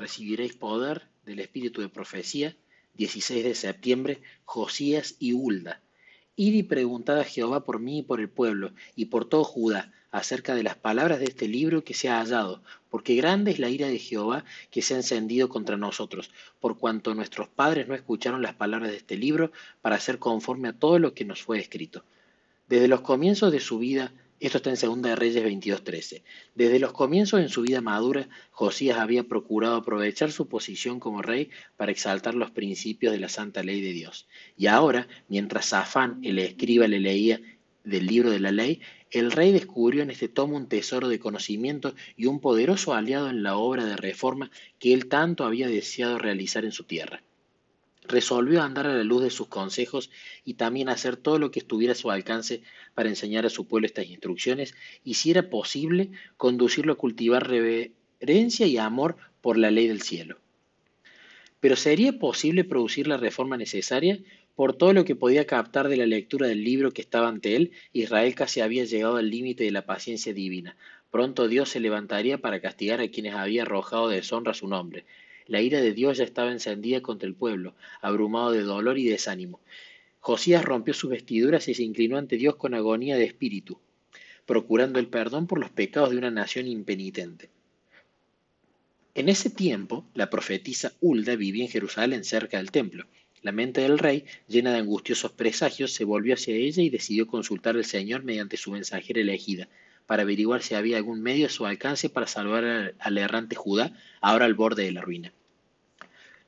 recibiréis 0.00 0.54
poder 0.54 1.02
del 1.26 1.40
espíritu 1.40 1.82
de 1.82 1.90
profecía, 1.90 2.56
16 2.94 3.44
de 3.44 3.54
septiembre, 3.54 4.22
Josías 4.44 5.14
y 5.18 5.34
Hulda. 5.34 5.82
Id 6.36 6.54
y 6.54 6.62
preguntad 6.62 7.20
a 7.20 7.24
Jehová 7.24 7.64
por 7.64 7.80
mí 7.80 7.98
y 7.98 8.02
por 8.02 8.18
el 8.18 8.30
pueblo, 8.30 8.72
y 8.96 9.06
por 9.06 9.26
todo 9.26 9.44
Judá, 9.44 9.92
acerca 10.10 10.54
de 10.54 10.62
las 10.62 10.76
palabras 10.76 11.18
de 11.20 11.26
este 11.26 11.46
libro 11.46 11.84
que 11.84 11.92
se 11.92 12.08
ha 12.08 12.18
hallado, 12.18 12.62
porque 12.88 13.14
grande 13.14 13.50
es 13.50 13.58
la 13.58 13.68
ira 13.68 13.88
de 13.88 13.98
Jehová 13.98 14.44
que 14.70 14.80
se 14.80 14.94
ha 14.94 14.96
encendido 14.96 15.50
contra 15.50 15.76
nosotros, 15.76 16.30
por 16.60 16.78
cuanto 16.78 17.14
nuestros 17.14 17.48
padres 17.48 17.86
no 17.86 17.94
escucharon 17.94 18.42
las 18.42 18.54
palabras 18.54 18.90
de 18.90 18.96
este 18.96 19.18
libro 19.18 19.52
para 19.82 19.96
hacer 19.96 20.18
conforme 20.18 20.68
a 20.68 20.72
todo 20.72 20.98
lo 20.98 21.12
que 21.12 21.26
nos 21.26 21.42
fue 21.42 21.58
escrito. 21.58 22.04
Desde 22.68 22.88
los 22.88 23.02
comienzos 23.02 23.52
de 23.52 23.60
su 23.60 23.78
vida 23.78 24.12
esto 24.40 24.56
está 24.56 24.70
en 24.70 24.78
Segunda 24.78 25.10
de 25.10 25.16
Reyes 25.16 25.44
22.13. 25.44 26.22
Desde 26.54 26.78
los 26.78 26.92
comienzos 26.92 27.40
en 27.40 27.50
su 27.50 27.60
vida 27.60 27.82
madura, 27.82 28.28
Josías 28.50 28.98
había 28.98 29.24
procurado 29.24 29.76
aprovechar 29.76 30.32
su 30.32 30.48
posición 30.48 30.98
como 30.98 31.20
rey 31.20 31.50
para 31.76 31.92
exaltar 31.92 32.34
los 32.34 32.50
principios 32.50 33.12
de 33.12 33.20
la 33.20 33.28
santa 33.28 33.62
ley 33.62 33.82
de 33.82 33.92
Dios. 33.92 34.26
Y 34.56 34.66
ahora, 34.66 35.08
mientras 35.28 35.66
Safán, 35.66 36.20
el 36.22 36.38
escriba, 36.38 36.88
le 36.88 37.00
leía 37.00 37.40
del 37.84 38.06
libro 38.06 38.30
de 38.30 38.40
la 38.40 38.50
ley, 38.50 38.80
el 39.10 39.30
rey 39.30 39.52
descubrió 39.52 40.02
en 40.02 40.10
este 40.10 40.28
tomo 40.28 40.56
un 40.56 40.68
tesoro 40.68 41.08
de 41.08 41.18
conocimiento 41.18 41.94
y 42.16 42.24
un 42.24 42.40
poderoso 42.40 42.94
aliado 42.94 43.28
en 43.28 43.42
la 43.42 43.56
obra 43.56 43.84
de 43.84 43.96
reforma 43.96 44.50
que 44.78 44.94
él 44.94 45.08
tanto 45.08 45.44
había 45.44 45.68
deseado 45.68 46.18
realizar 46.18 46.64
en 46.64 46.72
su 46.72 46.84
tierra 46.84 47.22
resolvió 48.02 48.62
andar 48.62 48.86
a 48.86 48.94
la 48.94 49.04
luz 49.04 49.22
de 49.22 49.30
sus 49.30 49.48
consejos 49.48 50.10
y 50.44 50.54
también 50.54 50.88
hacer 50.88 51.16
todo 51.16 51.38
lo 51.38 51.50
que 51.50 51.60
estuviera 51.60 51.92
a 51.92 51.96
su 51.96 52.10
alcance 52.10 52.62
para 52.94 53.08
enseñar 53.08 53.46
a 53.46 53.50
su 53.50 53.66
pueblo 53.66 53.86
estas 53.86 54.06
instrucciones 54.06 54.74
y 55.04 55.14
si 55.14 55.30
era 55.30 55.50
posible 55.50 56.10
conducirlo 56.36 56.94
a 56.94 56.98
cultivar 56.98 57.48
reverencia 57.48 58.66
y 58.66 58.78
amor 58.78 59.16
por 59.40 59.56
la 59.56 59.70
ley 59.70 59.86
del 59.86 60.02
cielo. 60.02 60.38
Pero 61.60 61.76
¿sería 61.76 62.18
posible 62.18 62.64
producir 62.64 63.06
la 63.06 63.18
reforma 63.18 63.56
necesaria? 63.56 64.18
Por 64.54 64.74
todo 64.74 64.92
lo 64.92 65.04
que 65.04 65.14
podía 65.14 65.46
captar 65.46 65.88
de 65.88 65.96
la 65.96 66.06
lectura 66.06 66.46
del 66.46 66.64
libro 66.64 66.90
que 66.90 67.02
estaba 67.02 67.28
ante 67.28 67.54
él, 67.54 67.72
Israel 67.92 68.34
casi 68.34 68.60
había 68.60 68.84
llegado 68.84 69.16
al 69.16 69.30
límite 69.30 69.64
de 69.64 69.70
la 69.70 69.86
paciencia 69.86 70.34
divina. 70.34 70.76
Pronto 71.10 71.48
Dios 71.48 71.68
se 71.68 71.80
levantaría 71.80 72.38
para 72.38 72.60
castigar 72.60 73.00
a 73.00 73.08
quienes 73.08 73.34
había 73.34 73.62
arrojado 73.62 74.08
deshonra 74.08 74.52
a 74.52 74.54
su 74.54 74.68
nombre. 74.68 75.04
La 75.50 75.60
ira 75.60 75.80
de 75.80 75.92
Dios 75.92 76.18
ya 76.18 76.22
estaba 76.22 76.52
encendida 76.52 77.00
contra 77.02 77.26
el 77.26 77.34
pueblo, 77.34 77.74
abrumado 78.00 78.52
de 78.52 78.62
dolor 78.62 78.98
y 78.98 79.08
desánimo. 79.08 79.58
Josías 80.20 80.64
rompió 80.64 80.94
sus 80.94 81.10
vestiduras 81.10 81.66
y 81.66 81.74
se 81.74 81.82
inclinó 81.82 82.18
ante 82.18 82.36
Dios 82.36 82.54
con 82.54 82.72
agonía 82.72 83.16
de 83.16 83.24
espíritu, 83.24 83.80
procurando 84.46 85.00
el 85.00 85.08
perdón 85.08 85.48
por 85.48 85.58
los 85.58 85.70
pecados 85.70 86.10
de 86.10 86.18
una 86.18 86.30
nación 86.30 86.68
impenitente. 86.68 87.50
En 89.16 89.28
ese 89.28 89.50
tiempo, 89.50 90.06
la 90.14 90.30
profetisa 90.30 90.92
Hulda 91.00 91.34
vivía 91.34 91.64
en 91.64 91.70
Jerusalén 91.70 92.22
cerca 92.22 92.58
del 92.58 92.70
templo. 92.70 93.08
La 93.42 93.50
mente 93.50 93.80
del 93.80 93.98
rey, 93.98 94.26
llena 94.46 94.70
de 94.70 94.78
angustiosos 94.78 95.32
presagios, 95.32 95.92
se 95.92 96.04
volvió 96.04 96.34
hacia 96.34 96.54
ella 96.54 96.84
y 96.84 96.90
decidió 96.90 97.26
consultar 97.26 97.74
al 97.74 97.84
Señor 97.84 98.22
mediante 98.22 98.56
su 98.56 98.70
mensajera 98.70 99.20
elegida, 99.20 99.68
para 100.06 100.22
averiguar 100.22 100.62
si 100.62 100.76
había 100.76 100.96
algún 100.96 101.22
medio 101.22 101.46
a 101.46 101.50
su 101.50 101.66
alcance 101.66 102.08
para 102.08 102.28
salvar 102.28 102.94
al 102.96 103.18
errante 103.18 103.56
Judá, 103.56 103.98
ahora 104.20 104.44
al 104.44 104.54
borde 104.54 104.84
de 104.84 104.92
la 104.92 105.00
ruina. 105.00 105.32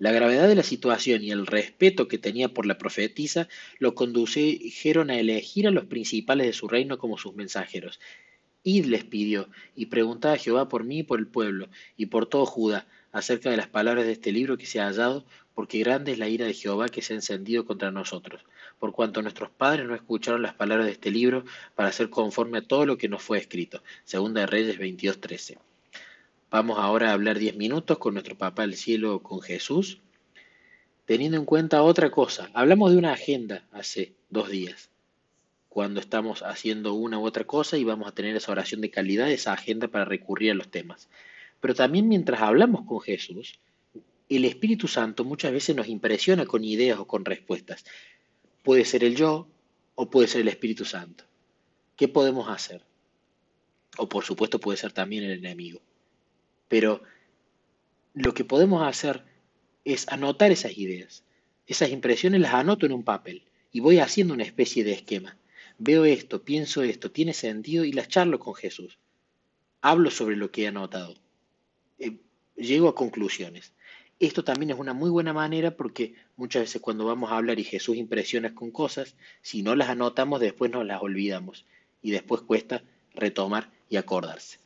La 0.02 0.10
gravedad 0.10 0.48
de 0.48 0.56
la 0.56 0.64
situación 0.64 1.22
y 1.22 1.30
el 1.30 1.46
respeto 1.46 2.08
que 2.08 2.18
tenía 2.18 2.48
por 2.48 2.66
la 2.66 2.76
profetisa 2.76 3.46
lo 3.78 3.94
condujeron 3.94 5.10
a 5.10 5.20
elegir 5.20 5.68
a 5.68 5.70
los 5.70 5.84
principales 5.84 6.48
de 6.48 6.52
su 6.52 6.66
reino 6.66 6.98
como 6.98 7.18
sus 7.18 7.36
mensajeros. 7.36 8.00
Id 8.64 8.86
les 8.86 9.04
pidió, 9.04 9.48
y 9.76 9.86
preguntad 9.86 10.32
a 10.32 10.38
Jehová 10.38 10.68
por 10.68 10.82
mí 10.82 10.98
y 10.98 11.02
por 11.04 11.20
el 11.20 11.28
pueblo, 11.28 11.68
y 11.96 12.06
por 12.06 12.26
todo 12.26 12.46
Judá, 12.46 12.88
acerca 13.12 13.52
de 13.52 13.56
las 13.56 13.68
palabras 13.68 14.04
de 14.04 14.10
este 14.10 14.32
libro 14.32 14.58
que 14.58 14.66
se 14.66 14.80
ha 14.80 14.86
hallado, 14.86 15.24
porque 15.54 15.78
grande 15.78 16.10
es 16.10 16.18
la 16.18 16.28
ira 16.28 16.46
de 16.46 16.54
Jehová 16.54 16.88
que 16.88 17.00
se 17.00 17.12
ha 17.12 17.16
encendido 17.16 17.64
contra 17.64 17.92
nosotros, 17.92 18.44
por 18.80 18.90
cuanto 18.90 19.22
nuestros 19.22 19.50
padres 19.50 19.86
no 19.86 19.94
escucharon 19.94 20.42
las 20.42 20.54
palabras 20.54 20.86
de 20.86 20.94
este 20.94 21.12
libro 21.12 21.44
para 21.76 21.90
hacer 21.90 22.10
conforme 22.10 22.58
a 22.58 22.66
todo 22.66 22.86
lo 22.86 22.98
que 22.98 23.08
nos 23.08 23.22
fue 23.22 23.38
escrito. 23.38 23.84
Segunda 24.02 24.40
de 24.40 24.46
Reyes 24.48 24.80
22.13. 24.80 25.58
Vamos 26.52 26.78
ahora 26.78 27.08
a 27.08 27.12
hablar 27.14 27.38
diez 27.38 27.56
minutos 27.56 27.96
con 27.96 28.12
nuestro 28.12 28.36
Papá 28.36 28.60
del 28.60 28.76
Cielo, 28.76 29.22
con 29.22 29.40
Jesús, 29.40 30.00
teniendo 31.06 31.38
en 31.38 31.46
cuenta 31.46 31.82
otra 31.82 32.10
cosa. 32.10 32.50
Hablamos 32.52 32.92
de 32.92 32.98
una 32.98 33.14
agenda 33.14 33.64
hace 33.72 34.12
dos 34.28 34.50
días, 34.50 34.90
cuando 35.70 35.98
estamos 35.98 36.42
haciendo 36.42 36.92
una 36.92 37.18
u 37.18 37.24
otra 37.24 37.44
cosa 37.44 37.78
y 37.78 37.84
vamos 37.84 38.06
a 38.06 38.14
tener 38.14 38.36
esa 38.36 38.52
oración 38.52 38.82
de 38.82 38.90
calidad, 38.90 39.30
esa 39.30 39.54
agenda 39.54 39.88
para 39.88 40.04
recurrir 40.04 40.50
a 40.50 40.54
los 40.54 40.70
temas. 40.70 41.08
Pero 41.58 41.74
también 41.74 42.06
mientras 42.06 42.42
hablamos 42.42 42.84
con 42.84 43.00
Jesús, 43.00 43.58
el 44.28 44.44
Espíritu 44.44 44.88
Santo 44.88 45.24
muchas 45.24 45.52
veces 45.52 45.74
nos 45.74 45.88
impresiona 45.88 46.44
con 46.44 46.64
ideas 46.64 46.98
o 46.98 47.06
con 47.06 47.24
respuestas. 47.24 47.86
Puede 48.62 48.84
ser 48.84 49.04
el 49.04 49.16
yo 49.16 49.48
o 49.94 50.10
puede 50.10 50.28
ser 50.28 50.42
el 50.42 50.48
Espíritu 50.48 50.84
Santo. 50.84 51.24
¿Qué 51.96 52.08
podemos 52.08 52.50
hacer? 52.50 52.82
O 53.96 54.06
por 54.06 54.24
supuesto 54.24 54.58
puede 54.58 54.76
ser 54.76 54.92
también 54.92 55.24
el 55.24 55.38
enemigo. 55.38 55.80
Pero 56.72 57.02
lo 58.14 58.32
que 58.32 58.46
podemos 58.46 58.82
hacer 58.82 59.24
es 59.84 60.08
anotar 60.08 60.52
esas 60.52 60.78
ideas. 60.78 61.22
Esas 61.66 61.90
impresiones 61.90 62.40
las 62.40 62.54
anoto 62.54 62.86
en 62.86 62.92
un 62.92 63.02
papel 63.02 63.42
y 63.72 63.80
voy 63.80 63.98
haciendo 63.98 64.32
una 64.32 64.44
especie 64.44 64.82
de 64.82 64.92
esquema. 64.92 65.36
Veo 65.76 66.06
esto, 66.06 66.44
pienso 66.44 66.82
esto, 66.82 67.10
tiene 67.10 67.34
sentido 67.34 67.84
y 67.84 67.92
las 67.92 68.08
charlo 68.08 68.38
con 68.38 68.54
Jesús. 68.54 68.96
Hablo 69.82 70.10
sobre 70.10 70.34
lo 70.34 70.50
que 70.50 70.62
he 70.62 70.66
anotado. 70.66 71.14
Eh, 71.98 72.16
llego 72.56 72.88
a 72.88 72.94
conclusiones. 72.94 73.74
Esto 74.18 74.42
también 74.42 74.70
es 74.70 74.78
una 74.78 74.94
muy 74.94 75.10
buena 75.10 75.34
manera 75.34 75.76
porque 75.76 76.14
muchas 76.36 76.62
veces 76.62 76.80
cuando 76.80 77.04
vamos 77.04 77.30
a 77.30 77.36
hablar 77.36 77.58
y 77.58 77.64
Jesús 77.64 77.98
impresiona 77.98 78.54
con 78.54 78.70
cosas, 78.70 79.14
si 79.42 79.62
no 79.62 79.76
las 79.76 79.90
anotamos 79.90 80.40
después 80.40 80.70
nos 80.70 80.86
las 80.86 81.02
olvidamos 81.02 81.66
y 82.00 82.12
después 82.12 82.40
cuesta 82.40 82.82
retomar 83.14 83.70
y 83.90 83.96
acordarse. 83.96 84.61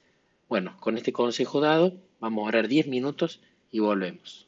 Bueno, 0.49 0.77
con 0.81 0.97
este 0.97 1.13
consejo 1.13 1.61
dado, 1.61 2.01
vamos 2.21 2.45
a 2.45 2.49
orar 2.49 2.69
10 2.69 2.87
minutos 2.87 3.41
y 3.71 3.81
volvemos. 3.81 4.47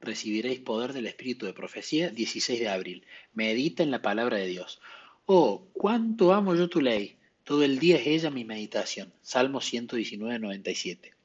Recibiréis 0.00 0.60
poder 0.60 0.92
del 0.92 1.06
Espíritu 1.06 1.46
de 1.46 1.52
Profecía, 1.52 2.10
16 2.10 2.60
de 2.60 2.68
abril. 2.68 3.06
Medita 3.34 3.82
en 3.82 3.90
la 3.90 4.02
palabra 4.02 4.36
de 4.36 4.46
Dios. 4.46 4.80
Oh, 5.26 5.66
cuánto 5.72 6.32
amo 6.32 6.54
yo 6.54 6.68
tu 6.68 6.80
ley. 6.80 7.16
Todo 7.44 7.62
el 7.64 7.78
día 7.78 7.96
es 7.96 8.06
ella 8.06 8.30
mi 8.30 8.44
meditación. 8.44 9.12
Salmo 9.22 9.60
119, 9.60 10.38
97. 10.38 11.15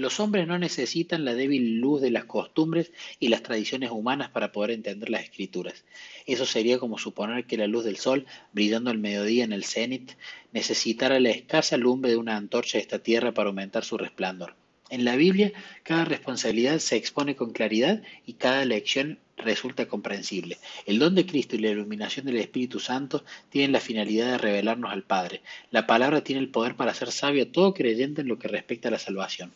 Los 0.00 0.18
hombres 0.18 0.48
no 0.48 0.58
necesitan 0.58 1.26
la 1.26 1.34
débil 1.34 1.78
luz 1.78 2.00
de 2.00 2.10
las 2.10 2.24
costumbres 2.24 2.90
y 3.18 3.28
las 3.28 3.42
tradiciones 3.42 3.90
humanas 3.90 4.30
para 4.30 4.50
poder 4.50 4.70
entender 4.70 5.10
las 5.10 5.24
escrituras. 5.24 5.84
Eso 6.24 6.46
sería 6.46 6.78
como 6.78 6.96
suponer 6.96 7.44
que 7.44 7.58
la 7.58 7.66
luz 7.66 7.84
del 7.84 7.98
sol, 7.98 8.24
brillando 8.54 8.88
al 8.88 8.96
mediodía 8.96 9.44
en 9.44 9.52
el 9.52 9.62
cenit, 9.64 10.12
necesitara 10.52 11.20
la 11.20 11.28
escasa 11.28 11.76
lumbre 11.76 12.12
de 12.12 12.16
una 12.16 12.38
antorcha 12.38 12.78
de 12.78 12.82
esta 12.82 13.00
tierra 13.00 13.34
para 13.34 13.50
aumentar 13.50 13.84
su 13.84 13.98
resplandor. 13.98 14.54
En 14.88 15.04
la 15.04 15.16
Biblia, 15.16 15.52
cada 15.82 16.06
responsabilidad 16.06 16.78
se 16.78 16.96
expone 16.96 17.36
con 17.36 17.52
claridad 17.52 18.02
y 18.24 18.32
cada 18.32 18.64
lección 18.64 19.18
resulta 19.36 19.86
comprensible. 19.86 20.56
El 20.86 20.98
don 20.98 21.14
de 21.14 21.26
Cristo 21.26 21.56
y 21.56 21.58
la 21.58 21.72
iluminación 21.72 22.24
del 22.24 22.38
Espíritu 22.38 22.80
Santo 22.80 23.22
tienen 23.50 23.72
la 23.72 23.80
finalidad 23.80 24.30
de 24.30 24.38
revelarnos 24.38 24.90
al 24.90 25.02
Padre. 25.02 25.42
La 25.70 25.86
palabra 25.86 26.24
tiene 26.24 26.40
el 26.40 26.48
poder 26.48 26.74
para 26.74 26.92
hacer 26.92 27.12
sabio 27.12 27.42
a 27.42 27.52
todo 27.52 27.74
creyente 27.74 28.22
en 28.22 28.28
lo 28.28 28.38
que 28.38 28.48
respecta 28.48 28.88
a 28.88 28.92
la 28.92 28.98
salvación. 28.98 29.52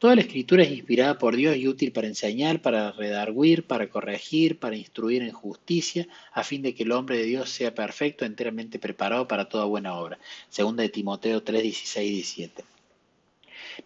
Toda 0.00 0.14
la 0.14 0.22
escritura 0.22 0.62
es 0.62 0.70
inspirada 0.70 1.18
por 1.18 1.36
Dios 1.36 1.58
y 1.58 1.68
útil 1.68 1.92
para 1.92 2.06
enseñar, 2.06 2.62
para 2.62 2.90
redarguir, 2.92 3.66
para 3.66 3.90
corregir, 3.90 4.58
para 4.58 4.74
instruir 4.74 5.20
en 5.20 5.30
justicia, 5.30 6.08
a 6.32 6.42
fin 6.42 6.62
de 6.62 6.74
que 6.74 6.84
el 6.84 6.92
hombre 6.92 7.18
de 7.18 7.24
Dios 7.24 7.50
sea 7.50 7.74
perfecto, 7.74 8.24
enteramente 8.24 8.78
preparado 8.78 9.28
para 9.28 9.50
toda 9.50 9.66
buena 9.66 9.94
obra. 9.94 10.18
Segunda 10.48 10.82
de 10.82 10.88
Timoteo 10.88 11.42
3, 11.42 11.62
16 11.62 12.10
y 12.10 12.14
17. 12.14 12.64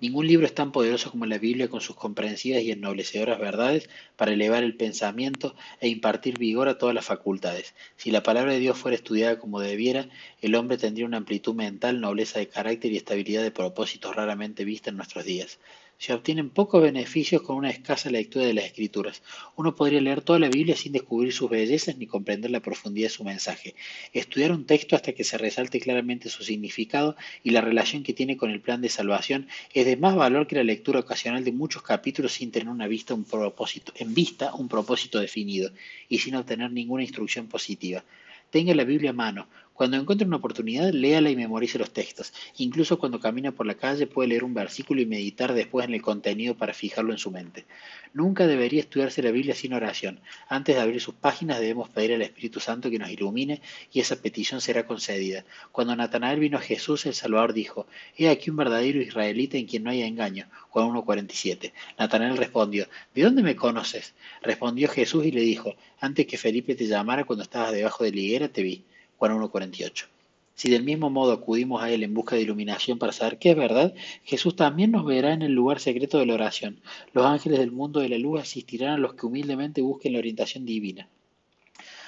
Ningún 0.01 0.29
libro 0.29 0.47
es 0.47 0.55
tan 0.55 0.71
poderoso 0.71 1.11
como 1.11 1.27
la 1.27 1.39
Biblia 1.39 1.69
con 1.69 1.81
sus 1.81 1.97
comprensivas 1.97 2.63
y 2.63 2.71
ennoblecederas 2.71 3.41
verdades 3.41 3.91
para 4.15 4.35
elevar 4.35 4.63
el 4.63 4.77
pensamiento 4.77 5.57
e 5.81 5.89
impartir 5.89 6.39
vigor 6.39 6.69
a 6.69 6.79
todas 6.79 6.95
las 6.95 7.05
facultades. 7.05 7.75
Si 7.97 8.13
la 8.13 8.23
palabra 8.23 8.53
de 8.53 8.61
Dios 8.61 8.79
fuera 8.79 8.95
estudiada 8.95 9.41
como 9.41 9.59
debiera, 9.59 10.09
el 10.41 10.55
hombre 10.55 10.79
tendría 10.79 11.07
una 11.07 11.17
amplitud 11.17 11.57
mental, 11.57 12.01
nobleza 12.01 12.39
de 12.39 12.47
carácter 12.47 12.93
y 12.93 12.99
estabilidad 12.99 13.43
de 13.43 13.51
propósitos 13.51 14.15
raramente 14.15 14.65
vista 14.65 14.91
en 14.91 14.97
nuestros 14.97 15.25
días 15.25 15.59
se 16.05 16.13
obtienen 16.13 16.51
pocos 16.51 16.83
beneficios 16.83 17.41
con 17.41 17.57
una 17.57 17.71
escasa 17.71 18.11
lectura 18.11 18.45
de 18.45 18.53
las 18.53 18.67
escrituras. 18.67 19.23
Uno 19.57 19.75
podría 19.75 20.03
leer 20.03 20.21
toda 20.21 20.39
la 20.39 20.51
Biblia 20.51 20.77
sin 20.77 20.93
descubrir 20.93 21.33
sus 21.33 21.49
bellezas 21.49 21.97
ni 21.97 22.07
comprender 22.07 22.51
la 22.51 22.61
profundidad 22.61 23.07
de 23.07 23.15
su 23.15 23.25
mensaje. 23.25 23.75
Estudiar 24.13 24.53
un 24.53 24.67
texto 24.67 24.97
hasta 24.97 25.15
que 25.15 25.25
se 25.25 25.39
resalte 25.39 25.81
claramente 25.81 26.29
su 26.29 26.45
significado 26.45 27.17
y 27.43 27.53
la 27.53 27.63
relación 27.63 28.03
que 28.03 28.13
tiene 28.13 28.37
con 28.37 28.51
el 28.51 28.61
plan 28.61 28.83
de 28.83 28.91
salvación 28.91 29.49
es 29.73 29.87
de 29.87 29.97
más 29.97 30.15
valor 30.15 30.47
que 30.47 30.57
la 30.57 30.65
lectura 30.65 31.01
ocasional 31.01 31.43
de 31.43 31.53
muchos 31.53 31.81
capítulos 31.81 32.35
sin 32.35 32.51
tener 32.51 32.69
una 32.69 32.87
vista, 32.87 33.15
un 33.15 33.25
propósito, 33.25 33.95
en 33.97 34.13
vista 34.13 34.55
un 34.55 34.69
propósito 34.69 35.21
definido 35.21 35.71
y 36.11 36.19
sin 36.19 36.35
obtener 36.35 36.71
ninguna 36.71 37.03
instrucción 37.03 37.47
positiva. 37.47 38.05
Tenga 38.51 38.75
la 38.75 38.85
Biblia 38.85 39.11
a 39.11 39.15
mano, 39.15 39.49
Cuando 39.75 39.97
encuentre 39.97 40.27
una 40.27 40.37
oportunidad, 40.37 40.93
léala 40.93 41.31
y 41.31 41.37
memorice 41.37 41.81
los 41.81 41.91
textos. 41.91 42.33
Incluso 42.59 42.97
cuando 42.97 43.19
camina 43.19 43.51
por 43.51 43.67
la 43.67 43.75
calle 43.75 44.07
puede 44.07 44.29
leer 44.29 44.45
un 44.45 44.55
versículo 44.55 45.01
y 45.01 45.07
meditar 45.07 45.53
después 45.53 45.85
en 45.85 45.95
el 45.95 46.01
contenido 46.01 46.55
para 46.55 46.73
fijarlo 46.73 47.11
en 47.11 47.19
su 47.19 47.33
mente. 47.33 47.65
Nunca 48.13 48.47
debería 48.47 48.79
estudiarse 48.79 49.21
la 49.21 49.33
Biblia 49.33 49.57
sin 49.57 49.73
oración. 49.73 50.21
Antes 50.49 50.77
de 50.77 50.81
abrir 50.81 51.01
sus 51.01 51.17
páginas 51.17 51.59
debemos 51.59 51.89
pedir 51.89 52.15
al 52.15 52.23
Espíritu 52.23 52.61
Santo 52.61 52.89
que 52.89 53.01
nos 53.01 53.11
ilumine 53.11 53.61
y 53.93 53.99
esa 53.99 54.15
petición 54.15 54.61
será 54.61 54.87
concedida. 54.87 55.45
Cuando 55.73 55.97
Natanael 55.97 56.39
vino 56.39 56.59
a 56.59 56.61
Jesús, 56.61 57.05
el 57.07 57.15
Salvador 57.15 57.53
dijo, 57.53 57.89
He 58.17 58.29
aquí 58.29 58.51
un 58.51 58.57
verdadero 58.57 59.03
israelita 59.03 59.59
en 59.59 59.67
quien 59.67 59.83
no 59.83 59.91
haya 59.91 60.07
engaño. 60.07 60.47
Juan 60.69 60.87
1.47. 60.91 61.73
Natanael 61.99 62.37
respondió, 62.37 62.87
¿de 63.13 63.23
dónde 63.23 63.43
me 63.43 63.57
conoces? 63.57 64.15
Respondió 64.41 64.89
Jesús 64.89 65.25
y 65.25 65.33
le 65.33 65.41
dijo, 65.41 65.75
antes 65.99 66.27
que 66.27 66.39
Felipe 66.39 66.77
te 66.77 66.87
llamara 66.87 67.25
cuando 67.25 67.43
estabas 67.43 67.73
debajo 67.73 68.05
de 68.05 68.13
la 68.13 68.21
higuera 68.21 68.49
te 68.49 68.63
vi. 68.63 68.85
Juan 69.19 69.33
1.48. 69.39 70.07
Si 70.55 70.71
del 70.71 70.85
mismo 70.85 71.11
modo 71.11 71.33
acudimos 71.33 71.83
a 71.83 71.91
Él 71.91 72.05
en 72.05 72.15
busca 72.15 72.37
de 72.37 72.43
iluminación 72.43 72.99
para 72.99 73.13
saber 73.13 73.39
qué 73.39 73.51
es 73.51 73.57
verdad, 73.57 73.93
Jesús 74.23 74.55
también 74.55 74.93
nos 74.93 75.05
verá 75.05 75.33
en 75.33 75.43
el 75.43 75.53
lugar 75.53 75.81
secreto 75.81 76.19
de 76.19 76.27
la 76.27 76.35
oración. 76.35 76.81
Los 77.13 77.27
ángeles 77.27 77.59
del 77.59 77.73
mundo 77.73 78.01
de 78.01 78.09
la 78.09 78.19
luz 78.19 78.41
asistirán 78.41 78.93
a 78.93 78.99
los 78.99 79.15
que 79.15 79.27
humildemente 79.27 79.83
busquen 79.83 80.13
la 80.13 80.21
orientación 80.21 80.65
divina. 80.65 81.09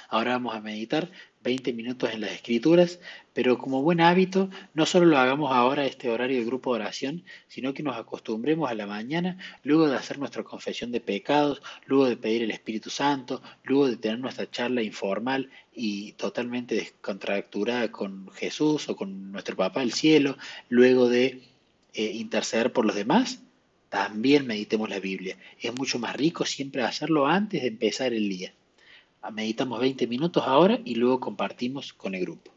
Ahora 0.08 0.32
vamos 0.32 0.54
a 0.54 0.60
meditar 0.60 1.10
20 1.46 1.72
minutos 1.72 2.10
en 2.12 2.22
las 2.22 2.32
escrituras, 2.32 2.98
pero 3.32 3.56
como 3.56 3.80
buen 3.80 4.00
hábito, 4.00 4.50
no 4.74 4.84
solo 4.84 5.06
lo 5.06 5.16
hagamos 5.16 5.52
ahora 5.52 5.86
este 5.86 6.10
horario 6.10 6.38
de 6.38 6.44
grupo 6.44 6.74
de 6.74 6.80
oración, 6.80 7.24
sino 7.46 7.72
que 7.72 7.84
nos 7.84 7.96
acostumbremos 7.96 8.68
a 8.68 8.74
la 8.74 8.86
mañana, 8.86 9.38
luego 9.62 9.88
de 9.88 9.96
hacer 9.96 10.18
nuestra 10.18 10.42
confesión 10.42 10.90
de 10.90 11.00
pecados, 11.00 11.62
luego 11.86 12.06
de 12.08 12.16
pedir 12.16 12.42
el 12.42 12.50
Espíritu 12.50 12.90
Santo, 12.90 13.42
luego 13.62 13.88
de 13.88 13.96
tener 13.96 14.18
nuestra 14.18 14.50
charla 14.50 14.82
informal 14.82 15.50
y 15.72 16.12
totalmente 16.12 16.74
descontracturada 16.74 17.92
con 17.92 18.28
Jesús 18.32 18.88
o 18.88 18.96
con 18.96 19.30
nuestro 19.30 19.54
Papá 19.54 19.80
del 19.80 19.92
Cielo, 19.92 20.36
luego 20.68 21.08
de 21.08 21.42
eh, 21.94 22.10
interceder 22.12 22.72
por 22.72 22.84
los 22.86 22.96
demás, 22.96 23.40
también 23.88 24.46
meditemos 24.46 24.90
la 24.90 24.98
Biblia. 24.98 25.36
Es 25.60 25.72
mucho 25.74 25.98
más 25.98 26.16
rico 26.16 26.44
siempre 26.44 26.82
hacerlo 26.82 27.26
antes 27.26 27.62
de 27.62 27.68
empezar 27.68 28.12
el 28.12 28.28
día. 28.28 28.52
Meditamos 29.30 29.80
20 29.80 30.06
minutos 30.06 30.42
ahora 30.46 30.78
y 30.84 30.94
luego 30.94 31.20
compartimos 31.20 31.92
con 31.92 32.14
el 32.14 32.22
grupo. 32.22 32.55